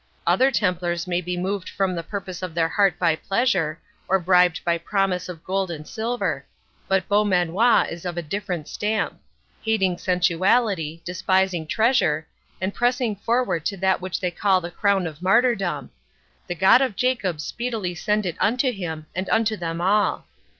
[0.25, 3.77] "Other Templars may be moved from the purpose of their heart by pleasure,
[4.07, 6.43] or bribed by promise of gold and silver;
[6.87, 12.25] but Beaumanoir is of a different stamp—hating sensuality, despising treasure,
[12.59, 17.39] and pressing forward to that which they call the crown of martyrdom—The God of Jacob
[17.39, 20.25] speedily send it unto him, and unto them all!